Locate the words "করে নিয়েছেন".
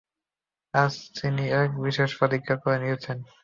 2.57-3.17